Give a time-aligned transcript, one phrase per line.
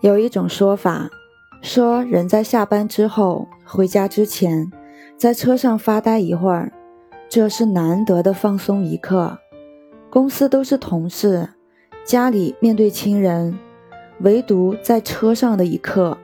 [0.00, 1.10] 有一种说法，
[1.60, 4.70] 说人在下班之后回家之前，
[5.16, 6.72] 在车上发呆一会儿，
[7.28, 9.36] 这是难得的放松一刻。
[10.08, 11.48] 公司都是同事，
[12.04, 13.58] 家里面对亲人，
[14.20, 16.16] 唯独在车上的一刻，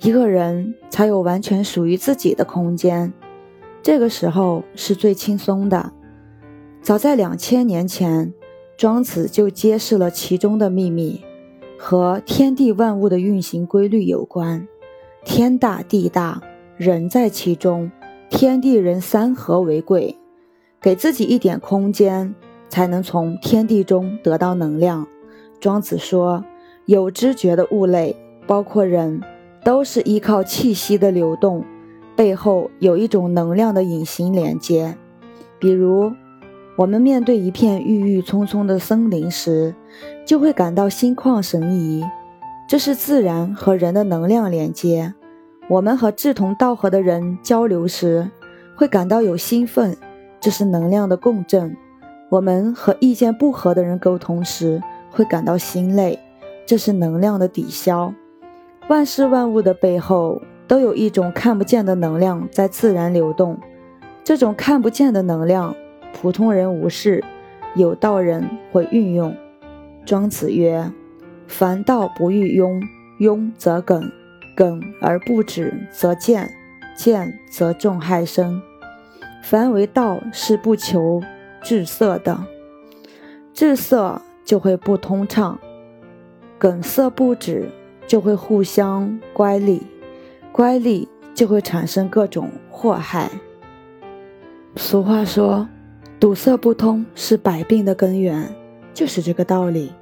[0.00, 3.12] 一个人才有完全属于自己的空间。
[3.82, 5.92] 这个时候是最轻松的。
[6.80, 8.32] 早在两千年前，
[8.78, 11.22] 庄子就揭示了其中的秘密。
[11.78, 14.66] 和天地万物的运行规律有关，
[15.24, 16.42] 天大地大，
[16.76, 17.90] 人在其中，
[18.28, 20.18] 天地人三合为贵，
[20.80, 22.34] 给自己一点空间，
[22.68, 25.06] 才能从天地中得到能量。
[25.60, 26.44] 庄子说，
[26.86, 29.22] 有知觉的物类，包括人，
[29.64, 31.64] 都是依靠气息的流动，
[32.16, 34.98] 背后有一种能量的隐形连接，
[35.60, 36.12] 比如。
[36.78, 39.74] 我们面对一片郁郁葱葱的森林时，
[40.24, 42.04] 就会感到心旷神怡，
[42.68, 45.12] 这是自然和人的能量连接。
[45.68, 48.30] 我们和志同道合的人交流时，
[48.76, 49.96] 会感到有兴奋，
[50.38, 51.76] 这是能量的共振。
[52.30, 56.16] 我们和意见不合的人沟通时，会感到心累，
[56.64, 58.14] 这是能量的抵消。
[58.88, 63.58] 万事万物的背后，都有一种看不见的能量在自然流动，
[64.22, 65.74] 这种看不见的能量。
[66.12, 67.22] 普通人无视，
[67.74, 69.36] 有道人会运用。
[70.04, 70.90] 庄子曰
[71.46, 72.82] ：“凡道不欲庸，
[73.20, 74.10] 庸则耿，
[74.56, 76.50] 耿而不止则见，
[76.96, 78.60] 见则众害生。
[79.42, 81.22] 凡为道是不求
[81.62, 82.38] 至色的，
[83.52, 85.58] 至色就会不通畅，
[86.58, 87.68] 梗塞不止
[88.06, 89.82] 就会互相乖戾，
[90.50, 93.30] 乖戾就会产生各种祸害。”
[94.74, 95.68] 俗话说。
[96.20, 98.52] 堵塞不通是百病的根源，
[98.92, 99.92] 就是这个道理。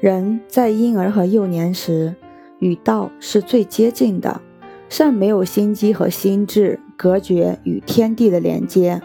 [0.00, 2.14] 人在婴儿和幼年时，
[2.60, 4.40] 与道是最接近的，
[4.88, 9.02] 尚没有心机和心智隔绝与天地的连接。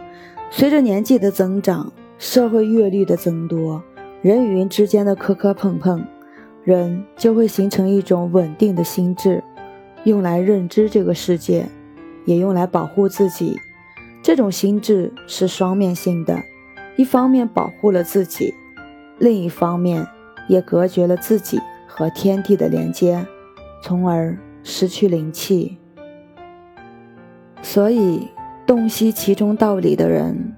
[0.52, 3.81] 随着年纪的增长，社会阅历的增多，
[4.22, 6.06] 人与人之间的磕磕碰碰，
[6.63, 9.44] 人就会形成一种稳定的心智，
[10.03, 11.66] 用来认知这个世界，
[12.25, 13.57] 也用来保护自己。
[14.33, 16.41] 这种心智是双面性的，
[16.97, 18.51] 一方面保护了自己，
[19.19, 20.07] 另一方面
[20.49, 23.27] 也隔绝了自己和天地的连接，
[23.83, 25.77] 从而失去灵气。
[27.61, 28.27] 所以，
[28.66, 30.55] 洞悉其中道理的人，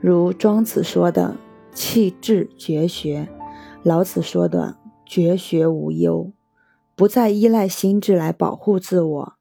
[0.00, 1.36] 如庄子说的
[1.72, 3.28] “气质绝学”，
[3.84, 6.32] 老子说的“绝学无忧”，
[6.96, 9.34] 不再依赖心智来保护自我，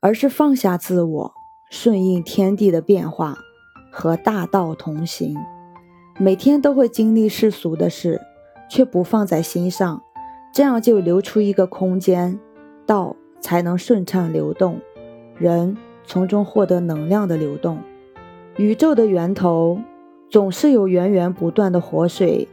[0.00, 1.39] 而是放下自我。
[1.70, 3.38] 顺应天地的变化，
[3.92, 5.36] 和大道同行，
[6.18, 8.20] 每天都会经历世俗的事，
[8.68, 10.02] 却不放在心上，
[10.52, 12.40] 这样就留出一个空间，
[12.84, 14.80] 道才能顺畅流动，
[15.38, 17.78] 人从中获得能量的流动。
[18.56, 19.80] 宇宙的源头
[20.28, 22.48] 总是有源源不断的活水，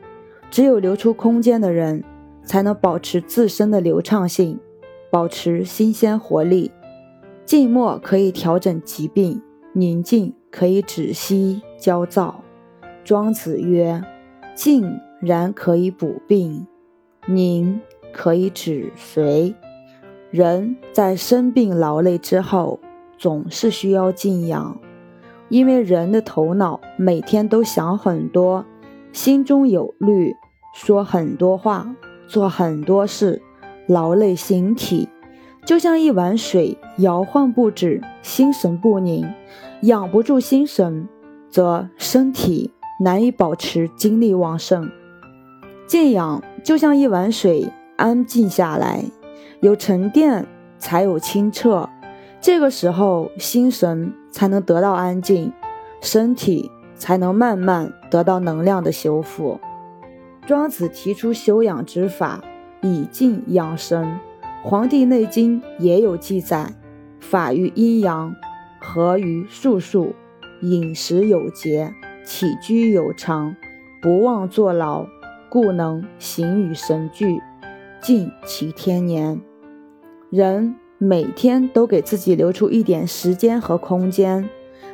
[0.52, 2.04] 只有留出空间的人，
[2.46, 4.60] 才能保持自身的流畅性，
[5.10, 6.72] 保持新鲜活力。
[7.48, 9.42] 静默可以调整疾病，
[9.72, 12.44] 宁静可以止息焦躁。
[13.06, 14.04] 庄子曰
[14.54, 16.68] ：“静然可以补病，
[17.26, 17.80] 宁
[18.12, 19.56] 可以止随。”
[20.30, 22.82] 人在生病劳累之后，
[23.18, 24.78] 总是需要静养，
[25.48, 28.66] 因为人的头脑每天都想很多，
[29.14, 30.36] 心中有虑，
[30.74, 31.96] 说很多话，
[32.28, 33.42] 做很多事，
[33.88, 35.08] 劳累形体。
[35.68, 39.28] 就像一碗水摇晃不止，心神不宁，
[39.82, 41.10] 养不住心神，
[41.50, 44.90] 则身体难以保持精力旺盛。
[45.86, 49.04] 静养就像一碗水，安静下来，
[49.60, 50.48] 有沉淀
[50.80, 51.90] 才有清澈，
[52.40, 55.52] 这个时候心神才能得到安静，
[56.00, 59.60] 身体才能慢慢得到能量的修复。
[60.46, 62.42] 庄子提出修养之法，
[62.82, 64.06] 以静养神。
[64.64, 66.74] 《黄帝内经》也有记载：
[67.20, 68.36] 法于阴阳，
[68.80, 70.14] 和于术数，
[70.62, 71.94] 饮食有节，
[72.26, 73.56] 起居有常，
[74.02, 75.06] 不忘坐牢，
[75.50, 77.40] 故能形与神俱，
[78.02, 79.40] 尽其天年。
[80.30, 84.50] 人每天都给自己留出一点时间和空间，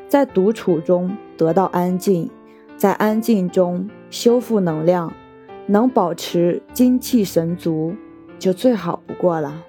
[0.08, 2.30] 在独处中得到安静，
[2.78, 5.12] 在安静中修复能量，
[5.66, 7.96] 能保持精气神足。
[8.44, 9.64] 就最好不过了。